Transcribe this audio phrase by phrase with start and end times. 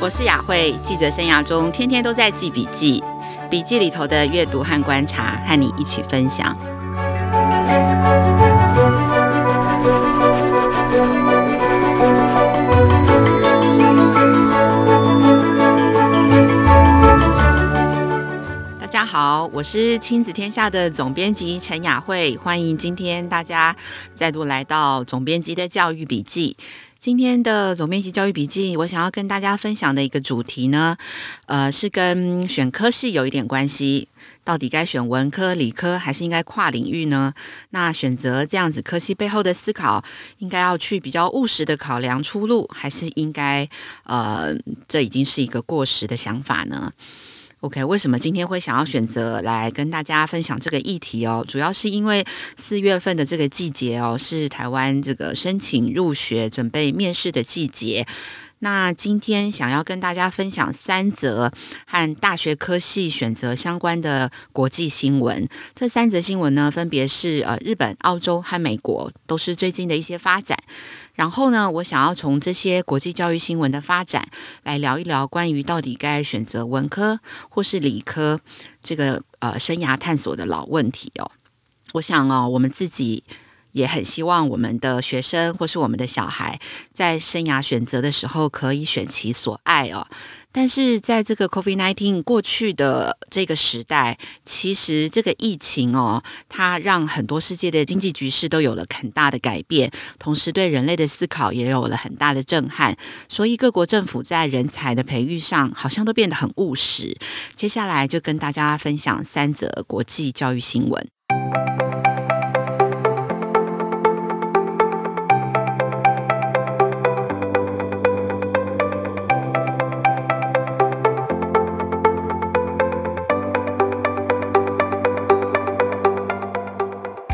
[0.00, 3.02] 我是雅慧，记者生涯中天天都在记笔记，
[3.50, 6.56] 笔记里头的阅读和观察，和你一起分享。
[18.78, 23.74] 大家好，我是亲子天下的总编辑陈雅慧，欢迎今天大家
[24.14, 26.56] 再度来到总编辑的教育笔记。
[27.00, 30.96] 今天的总编辑教育笔记，我想要跟大家分享的一个主题呢，
[31.46, 34.08] 呃，是跟选科系有一点关系。
[34.42, 37.34] 到底该选文科、理科，还是应该跨领域呢？
[37.70, 40.02] 那选择这样子科系背后的思考，
[40.38, 43.68] 应该要去比较务实的考量出路，还是应该
[44.02, 44.52] 呃，
[44.88, 46.92] 这已经是一个过时的想法呢
[47.60, 51.44] ？OK，为什么今天会想要选择来跟大家分享这个议题哦？
[51.46, 52.24] 主要是因为
[52.56, 58.06] 四月份的这个季节哦，是台湾这个申请入学、准备面试的季节。
[58.60, 61.52] 那今天想要跟大家分享三则
[61.86, 65.48] 和大学科系选择相关的国际新闻。
[65.74, 70.58] 这三则新闻呢，分别是呃日本、澳洲和美国，都是最近的一些发展。
[71.14, 74.28] 然后呢，我想要从这些国际教育新闻的发展
[74.62, 78.40] 来聊一聊关于到底该选择文科或是理科
[78.82, 81.30] 这个呃生涯探索的老问题哦。
[81.94, 83.24] 我想哦，我们自己
[83.72, 86.58] 也很希望我们的学生或是我们的小孩
[86.92, 90.06] 在生涯选择的时候可以选其所爱哦。
[90.50, 102.96] 但是在这个 COVID-19 过去的这个时代，其实这个疫情哦，它让很多世界的经济局势都有了很大的改变，同时对人类的思考也有了很大的震撼。
[103.28, 107.16] 所以各国政府在人才的培育上，好像都变得很务实。
[107.54, 111.08] 接下来就跟大家分享三则国际教育新闻。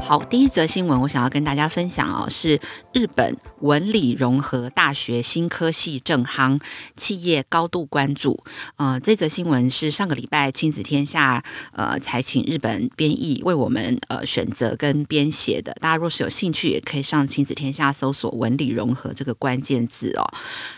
[0.07, 2.61] 好，第一则新闻我想要跟大家分享哦，是
[2.93, 6.61] 日本文理融合大学新科系正夯，
[6.95, 8.45] 企业高度关注。
[8.77, 15.73] 呃，这则新闻是上个礼拜亲子天下呃才请日本编译为我们呃选择跟编写的。
[15.81, 20.31] 大家若是有兴趣，也可以上亲子天下搜索“文理融合”这个关键字哦。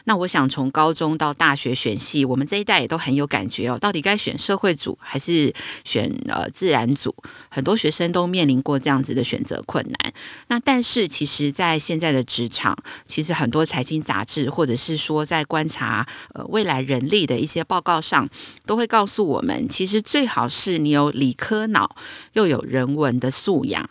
[0.05, 7.13] 那我想从高中到大学选系，我们这一代也都很有感觉哦，到底该选社会组还是选呃自然组？
[7.51, 10.13] 很多学生都面临过这样子的选择困难，
[10.47, 18.29] 那但是其实，在现在的职场，其实很多财经杂志，或者是说在观察呃未来人力的一些报告上，
[18.67, 21.97] 都会告诉我们，其实最好是你有理科脑，
[22.35, 23.89] 又有人文的素养。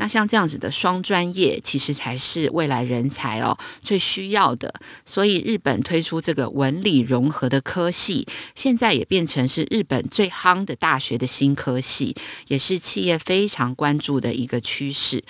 [0.00, 4.72] 那像这样子的双专业，其实才是未来人才哦最需要的。
[5.04, 12.14] 所以日本推出这个文理融合的科系，现在也变成是日本最夯的大学的新科系，
[12.46, 15.24] 也是企业非常关注的一个趋势。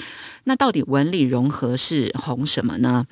[0.45, 3.07] 那到底文理融合是红什么呢？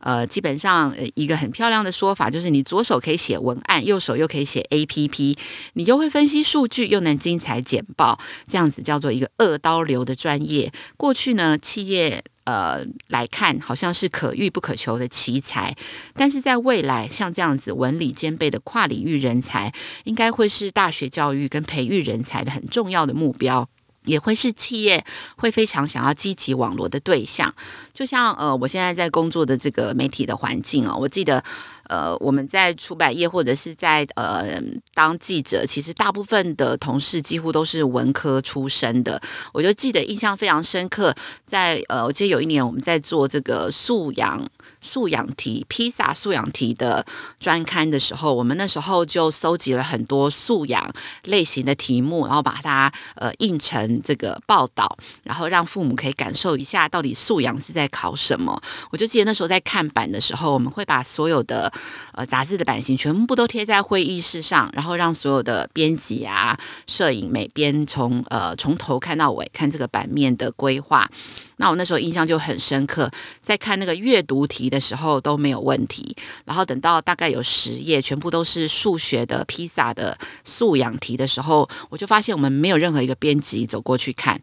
[0.00, 5.36] 呃，基本上一个很漂亮的说法就是，你左手可以写文案，右手又可以写 APP，
[5.74, 8.18] 你又会分析数据，又能精彩简报，
[8.48, 10.72] 这样子叫做一个二刀流的专业。
[10.96, 15.76] 过去呢，企业呃来看好像是可遇不可求的奇才，
[16.14, 19.72] 但是在未来，像这样子文理兼备的跨领域人才，
[20.04, 23.68] 应该会是大学教育跟培育人才的很重要的目标。
[24.06, 25.04] 也会是企业
[25.36, 27.54] 会非常想要积极网罗的对象，
[28.00, 31.44] 就像呃，我现在在工作的这个媒体的环境哦，我记得
[31.84, 34.58] 呃，我们在出版业或者是在呃
[34.94, 39.20] 当记者，其实大部分的同事几乎都是文科出身的。
[39.52, 44.48] 我就记得印象非常深刻，在呃，我记得有一年我们在做这个素养。
[44.82, 47.04] 素养题、披萨素养题的
[47.38, 50.90] 专刊的时候，我们那时候就搜集了很多素养
[51.24, 58.60] 类型的题目，然后把它呃印成这个报道，然后让父母可以感受一下到底素养是在考什么。
[58.90, 61.70] 我就记得那时候在看版的时候，我们会把所有的
[62.14, 71.10] 呃杂志的版型全部都贴在会议室上，然后让所有的编辑啊、摄影、美编从呃从头看到尾，看这个版面的规划。
[71.56, 73.10] 那我那时候印象就很深刻，
[73.42, 76.16] 在看那个阅读题的时候都没有问题，
[76.46, 84.40] 然后等到大概有十页全部都是数学的披萨的素养题的时候，我就发现我们没有任何一个编辑走过去看，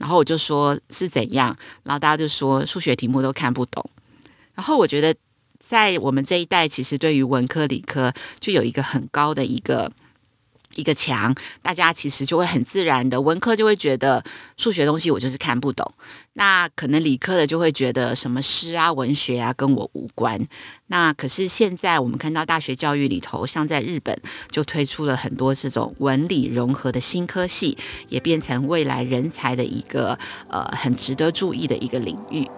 [0.00, 1.54] 然后我就说是怎样，
[1.84, 3.84] 然后大家就说数学题目都看不懂，
[4.54, 5.14] 然后我觉得
[5.58, 8.10] 在我们这一代，其实对于文科理科
[8.40, 9.92] 就有一个很高的一个
[10.74, 14.22] 一个墙，大家其实就会很自然的，文科就会觉得
[14.56, 15.92] 数学东西我就是看不懂，
[16.34, 20.46] 那可能理科的就会觉得什么诗啊、文学啊跟我无关。
[20.86, 24.16] 那可是现在我们看到大学教育里头，像在日本
[24.50, 27.76] 就推出了很多这种文理融合的新科系，
[28.08, 30.18] 也变成未来人才的一个
[30.48, 32.48] 呃很值得注意的一个领域。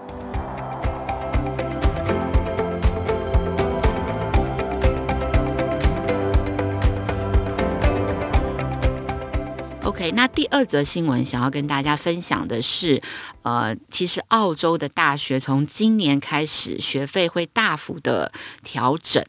[9.93, 13.03] OK，那第二则新闻想要跟大家分享的是，
[13.43, 18.33] 呃，其实澳洲的大学从今年开始学费会大幅的
[18.65, 19.23] 调整。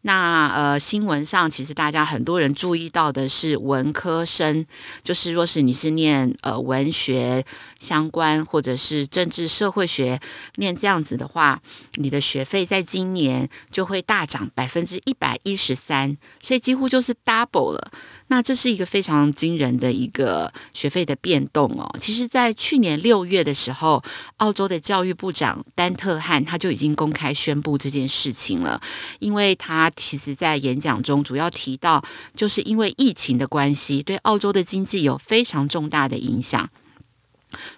[0.00, 4.66] 那呃，新闻上其实大家很多人注意到的是文科生，
[5.04, 7.44] 就是若是你是念呃文学
[7.78, 10.18] 相关或者是政治社会学
[10.56, 11.62] 念这样子的话，
[11.92, 17.92] 你的学费在今年就会大涨百分之一百一十三，所以几乎就是 double 了。
[18.28, 21.88] 那这是一个非常惊人的一个学费的变动哦。
[21.98, 24.02] 其实，在去年六月的时候，
[24.36, 28.80] 澳洲的教育部长丹特汉他就已经公开宣布这件事情了，
[29.18, 32.04] 因为他其实在演讲中主要提到，
[32.36, 36.68] 就是因为疫情的关系，对澳洲的经济有非常重大的影响，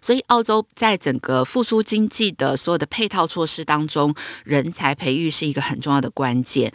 [0.02, 6.72] 所以澳洲在整个复苏经济的所有的配套措施当中，人才培育是一个很重要的关键。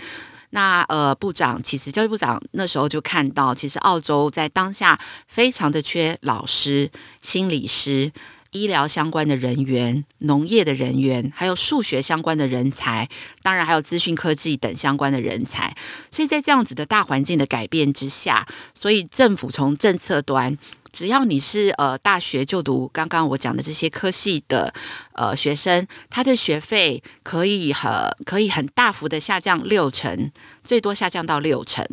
[0.52, 6.90] 那呃，部长其实教育部长那时候就看到，其实澳洲在当下非常的缺老师、
[7.22, 8.12] 心理师、
[8.52, 13.10] 医疗相关的人员、农业的人员，还有数学相关的人才，
[13.42, 15.76] 当然还有资讯科技等相关的人才。
[16.10, 20.58] 所以在这样子的大环境的改变之下，所以政府从政策端。
[20.96, 24.74] 只要你是呃大学就读刚刚我讲的这些科系的
[25.12, 27.92] 呃学生，他的学费可以很
[28.26, 30.32] 可以很大幅的下降六成，
[30.64, 31.86] 最多下降到六成。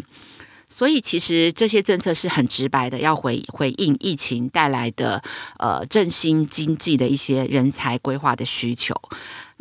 [0.69, 5.21] 所以其实这些政策是很直白的，要回回应疫情带来的
[5.59, 8.95] 呃振兴经济的一些人才规划的需求。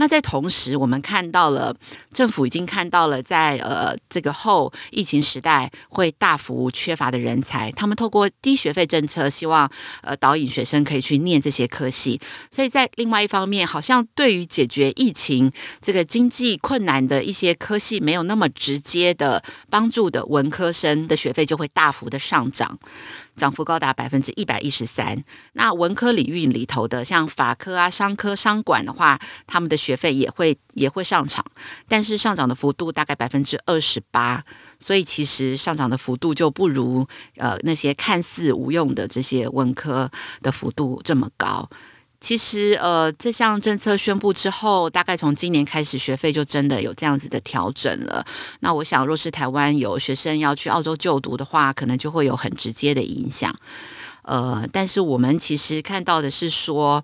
[0.01, 1.75] 那在同时，我们看到了
[2.11, 9.71] 政府已经看到了在呃这个后疫情时代会大幅缺乏的人才，他们透过低学费政策，希望
[10.01, 12.19] 呃导引学生可以去念这些科系。
[12.49, 22.79] 所以在另外一方面，好像对于解决疫情这个经济困难的一些科系没有那么直接的帮助的文科生的学费就会大幅的上涨。
[23.35, 25.23] 涨幅高达百分之一百一十三。
[25.53, 31.45] 那文科领域里头的，像法科啊、商科、商管的话，他们的学费也会也会上涨，
[31.87, 34.43] 但是上涨的幅度大概百分之二十八。
[34.79, 37.07] 所以其实上涨的幅度就不如
[37.37, 40.09] 呃那些看似无用的这些文科
[40.41, 41.69] 的幅度这么高。
[42.21, 48.25] 其实，呃，这项政策宣布之后，大概从今年开始，学费就真的有这样子的调整了。
[48.61, 53.53] 那我想，若是台湾有学生要去澳洲就读的话，可能就会有很直接的影响。
[54.21, 57.03] 呃，但是我们其实看到的是说。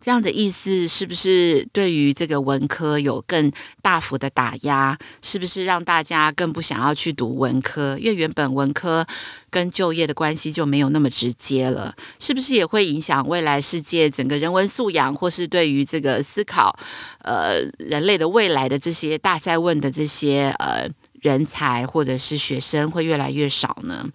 [0.00, 3.50] 这样的意思是不是对于这个文科有更
[3.82, 4.96] 大幅的打压？
[5.22, 7.98] 是不是让大家更不想要去读文科？
[7.98, 9.04] 因为原本文科
[9.50, 16.78] 跟就业的关系就没有那么直接了，是不是也会影响未来世界整个人文素养，或是对于这个思考，
[17.22, 20.88] 呃，人类的未来的这些大哉问的这些呃。
[21.26, 24.08] 人才或者是学生会越来越少呢？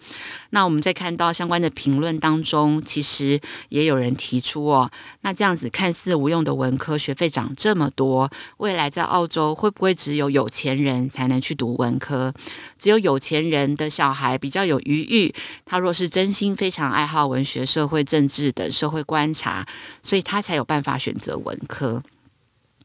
[0.52, 4.90] 那我们在看到相关的评论当中，其实也有人提出哦，
[5.22, 12.34] 那这样子看似无用的文科学费涨这么多，未来在澳洲会不会只有有钱人才能去读文科？
[12.78, 15.34] 只有有钱人的小孩比较有余裕，
[15.66, 19.66] 他若是真心非常爱好文学、社会政治等社会观察，
[20.02, 22.02] 所以他才有办法选择文科。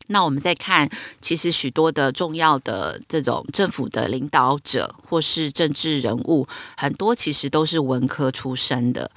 [0.08, 0.88] 那我们再看，
[1.20, 6.46] 其实许多的重要的这种政府的领导者或是政治人物，
[6.76, 9.10] 很多其实都是文科出身的。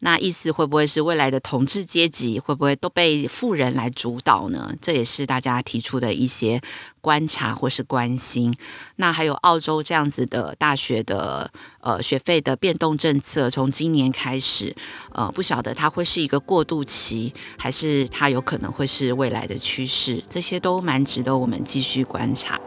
[0.00, 4.74] 那意思会不会是未来的统治阶级会不会都被富人来主导呢？
[4.80, 6.60] 这也是大家提出的一些
[7.00, 8.54] 观察或是关心。
[8.96, 11.50] 那还有澳洲这样子的大学的
[11.80, 14.76] 呃学费的变动政策，从今年开始，
[15.12, 20.22] 呃，不晓得它会是一个过渡期，还是它有可能会是未来的趋势？
[20.28, 22.60] 这些都蛮值得我们继续观察。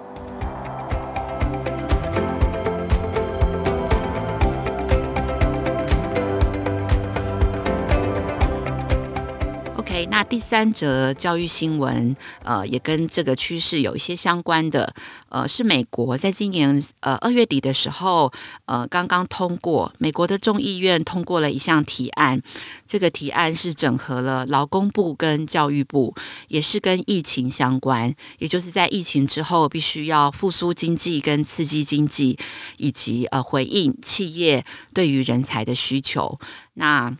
[10.29, 14.93] 第三则教育新闻，呃，也跟这个趋势有一些相关的，
[15.29, 18.31] 呃，是美国在今年呃二月底的时候，
[18.65, 22.39] 呃，刚刚通过美国的众议院通过了一项提案，
[22.87, 26.13] 这个提案是整合了劳工部跟教育部，
[26.47, 32.37] 也是跟疫情相关，也就是在疫情之后必须要复苏经济跟刺激经济，
[32.77, 36.39] 以及呃回应企业对于人才的需求，
[36.75, 37.17] 那。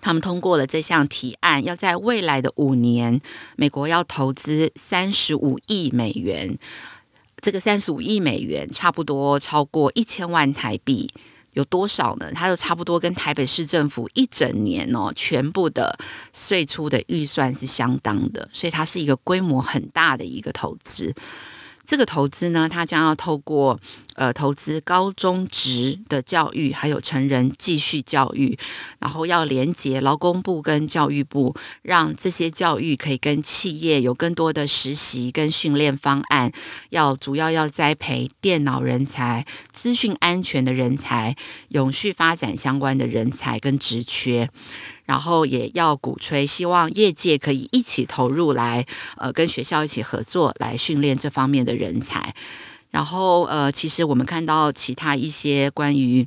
[0.00, 3.20] 他们通过了这项提案，要在未来的五年，
[3.56, 6.58] 美国要投资三十五亿美元。
[7.42, 11.10] 这个三十五亿美元差不多超过一千万台币，
[11.52, 12.32] 有多少呢？
[12.34, 15.98] 它就差不多跟台北市政府一整年哦，全部的
[16.32, 21.14] 税出的预算是相当的，所以它是一个规模很大的一个投资。
[21.86, 23.78] 这个投资呢，它将要透过
[24.14, 28.58] 呃投资高中职的教育，还有成人继续教育，
[28.98, 36.52] 然后要连接劳工部跟教育部，让这些教育可以跟企业有更多的实习跟训练方案。
[36.90, 41.36] 要主要要栽培电脑人才、资讯安全的人才、
[41.68, 44.50] 永续发展相关的人才跟职缺。
[45.06, 48.84] 然后也要鼓吹，希望业界可以一起投入来，
[49.16, 52.34] 呃，跟学校一起合作来训练这方面的人才。
[52.90, 56.26] 然后，呃，其实我们看到其他一些关于，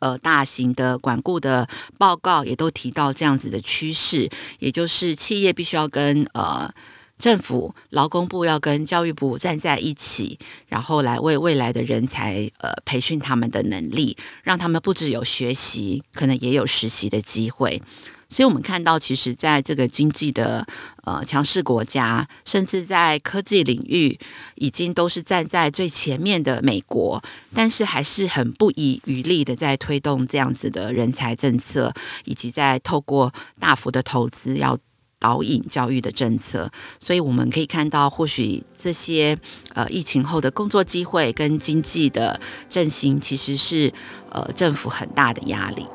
[0.00, 1.68] 呃，大型的管顾的
[1.98, 6.72] 报告也都提到这样子的趋势，也就是企业必须要跟，呃。
[7.18, 17.82] 政府、劳工部要跟教育部站在一起，然后来为未来的人才呃培训他们的能力，让他们不只有学习，可能也有实习的机会。
[18.30, 20.66] 所以，我们看到，其实在这个经济的
[21.04, 24.18] 呃强势国家，甚至在科技领域，
[24.56, 27.22] 已经都是站在最前面的美国，
[27.54, 31.94] 但是还是很不遗余力的在推动这样子的人才政策，
[32.26, 34.78] 以及在透过大幅的投资要。
[35.18, 36.70] 导引教育的政策，
[37.00, 39.36] 所以我们可以看到，或许这些
[39.74, 43.92] 呃疫情后的工作机会跟经济的振兴，其实是
[44.30, 45.86] 呃政府很大的压力。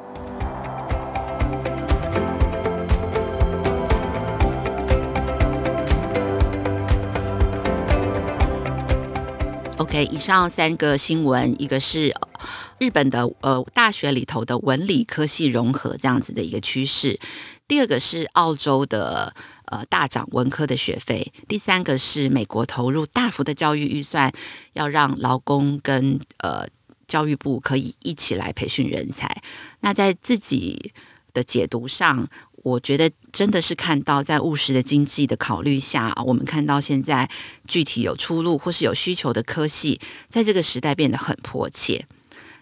[9.77, 12.13] OK，以上三个新闻，一个是
[12.79, 17.19] 日本的呃大学里头的文理科系融合这样子的一个趋势。
[17.67, 19.33] 第二个是澳洲的
[19.65, 24.31] 呃大涨文科的学费，第三个是美国投入大幅的教育预算，
[24.73, 26.65] 要让劳工跟呃
[27.07, 29.41] 教育部可以一起来培训人才。
[29.79, 30.91] 那在自己
[31.33, 32.27] 的解读上，
[32.57, 37.29] 我觉得真的是看到在务实的经济的考虑下，我们看到现在
[37.67, 42.05] 具体有出路或是有需求的科系，在这个时代变得很迫切。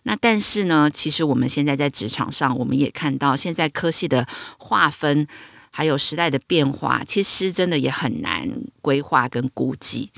[0.04, 4.28] 那但是呢，其实我们现在在职场上，我们也看到现在科系的
[4.58, 5.28] 划分，
[5.70, 8.50] 还有时代的变化，其实真的也很难
[8.82, 10.12] 规划跟估计。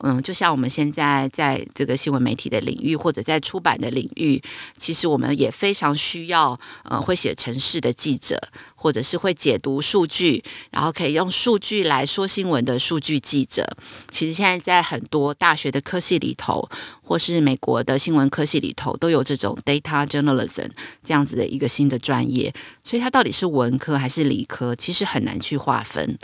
[0.00, 4.40] 嗯，就像我们现在在这个新闻媒体的领域，或者在出版的领域，
[4.76, 8.40] 其实我们也非常需要呃会写城市的记者，
[8.76, 13.66] 或者是会解读数据，然后可以用数据来说新闻的数据记者。
[14.08, 16.68] 其实现在在很多大学的科系里头，
[17.02, 20.70] 或是美国的新闻科系里头，都有这种 data journalism
[21.02, 22.54] 这样子的一个新的专业。
[22.84, 26.16] 所以它到底是文科还是理科，其实很难去划分。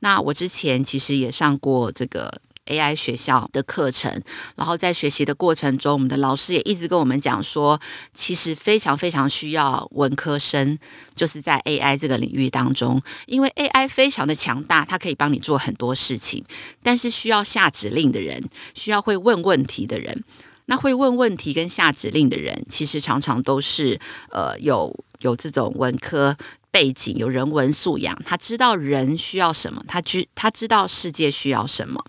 [0.00, 2.40] 那我之前其实也上过这个。
[2.68, 4.22] AI 学校的课程，
[4.56, 7.80] 然后在学习的过程中，我们的老师也一直跟我们讲说，
[8.14, 10.78] 其实非常非常需要文科生，
[11.16, 16.44] 就是在 AI 这个领域当中，因为 AI 非常的强大，它可以帮你做很多事情，
[16.82, 20.22] 但是需要下指令的人，需要会问问题的人，
[20.66, 23.98] 那会问问题跟下指令的人，其实常常都是
[24.30, 26.36] 呃有有这种文科
[26.70, 32.04] 背景，有人文素养，他知道人需要什么，他知他知道世界需要什么。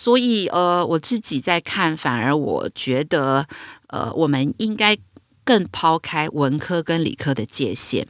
[0.00, 3.48] 所以，呃，我自己在看，反而我觉得，
[3.88, 4.96] 呃，我们应该
[5.42, 8.06] 更抛开文科跟理科的界限。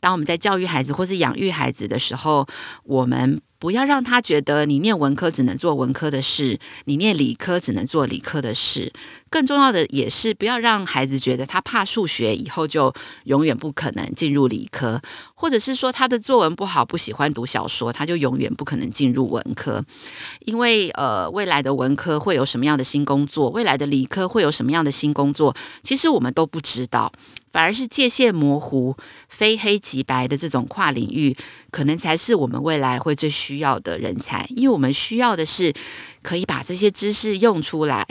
[0.00, 2.48] 当我们在教育孩子或是养育孩子的时候，
[2.82, 3.40] 我们。
[3.62, 8.92] 不要让他觉得你念文科只能做文科的事，你念理科只能做理科的事。
[9.30, 12.92] 更重要的也是不要让孩子觉得他怕数学，以后就
[13.22, 15.00] 永远不可能进入理科，
[15.36, 19.84] 或者是说他的作文不好，不喜欢读小说，他就永远不可能进入文科。
[20.40, 25.54] 因为呃，未来的文科会有什么样的新工作，未来的理科会有什么样的新工作，
[25.84, 27.12] 其实我们都不知道。
[27.52, 28.96] 反而是界限模糊、
[29.28, 31.36] 非黑即白的这种跨领域，
[31.70, 34.46] 可能才是我们未来会最需要的人才。
[34.56, 35.72] 因为我们需要的是
[36.22, 38.06] 可以把这些知识用出来，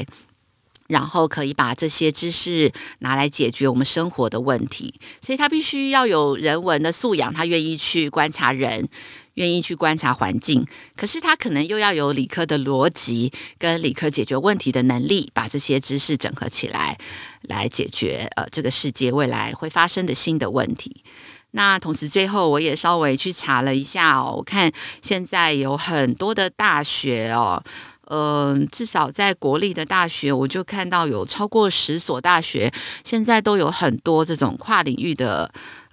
[0.87, 8.87] 然后可以把这些知识拿来解决我们生活的问题，所以他必须要有人文的素养，他愿意去观察人，
[9.35, 10.65] 愿意去观察环境。
[10.95, 16.97] 可是他可能又要有理科的逻辑跟理科解决问题的能力，把这些知识整合起来，
[17.41, 21.03] 来解决呃这个世界未来会发生的新的问题。
[21.51, 24.71] 那同时最后我也稍微去查了一下哦，我看
[25.01, 27.63] 现在有很多的大学哦。
[28.07, 32.69] 呃，至少在国立的大学，我就看到有超过十所大学，
[33.05, 35.49] 现在都有很多这种跨领域的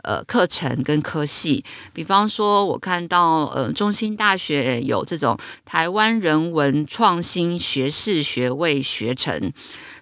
[0.09, 1.62] 呃课程跟科系。
[1.93, 9.53] 比方说，我看到呃，中兴大学有这种台湾人文创新学士学位学程，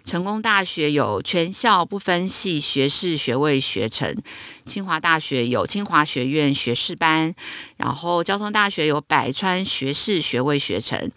[0.04, 4.14] 成功大学有全校不分系学士学位学程，
[4.64, 7.34] 清华大学有清华学院学士班，
[7.76, 11.10] 然后交通大学有百川学士学位学程。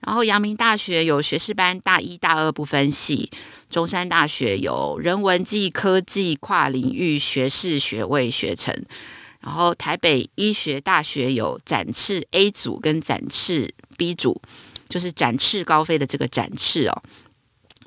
[0.00, 3.30] 然后，阳明大学有学士班，大一、大二不分系；
[3.68, 8.74] 中山大学有人文技科技跨领域学士学位学程；
[9.40, 14.40] 然后，台北医学大学有展翅 A 组跟展翅 B 组，
[14.88, 17.02] 就是展翅高飞的这个展翅哦。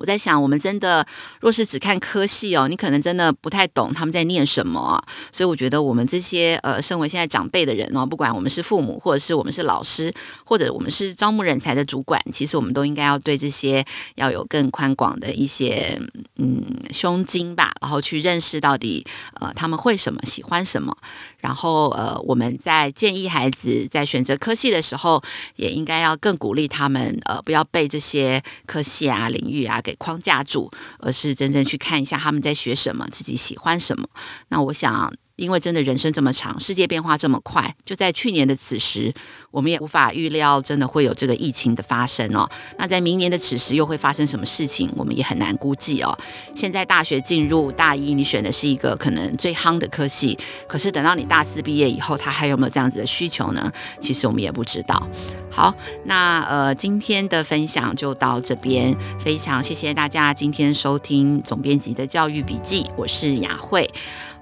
[0.00, 1.06] 我在想，我们真的
[1.40, 5.00] 若是只看科系哦，你可能真的不太懂他们在念什么。
[5.30, 10.12] 所以我觉得我们这些呃，身为现在长辈的人哦，不管我们是父母，或者是我们是老师，
[10.44, 13.84] 或者我们是招募人才的主管，其实我们都应该要对这些
[14.16, 15.96] 要有更宽广的一些
[16.38, 19.06] 嗯胸襟吧，然后去认识到底
[19.40, 20.96] 呃他们会什么，喜欢什么。
[21.38, 25.22] 然后，呃，我们在建议孩子在选择科系的时候，
[25.56, 34.08] 也应该要更鼓励他们，呃，不要被这些科系啊、领域啊给框架住，而是真正去看一下他们在学什么，自己喜欢什么。
[34.48, 35.14] 那我想。
[35.36, 39.12] 因为真的人生这么长，世界变化这么快，就在去年的此时，
[39.50, 42.48] 我们也无法预料真的会有这个疫情的发生哦。
[42.78, 46.16] 那在明年的此时又会发生什么事情，我们也很难估计哦。
[46.54, 50.38] 现在大学进入大一，你选的是一个可能最夯的科系，
[50.68, 53.72] 可是等到你大四毕业以后，他还有没有这样子的需求呢？
[54.00, 55.08] 其实我们也不知道。
[55.50, 55.74] 好，
[56.04, 63.88] 那呃，今天的分享就到这边，非常谢谢大家今天收听总编辑的教育笔记，我是雅慧。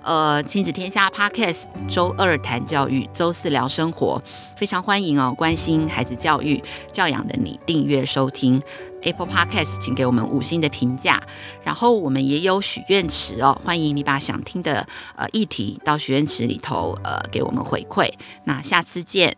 [0.02, 4.20] 呃，亲子天下 Podcast，周二谈教育，周四聊生活，
[4.56, 5.32] 非常欢迎哦。
[5.36, 8.60] 关心孩子教育教养的你，订阅收听
[9.02, 11.22] Apple Podcast，请给我们五星的评价。
[11.62, 18.10] 然后我们也有许愿池哦，欢迎你把想听的呃议题到许愿池里头呃给我们回馈。
[18.44, 19.36] 那下次见。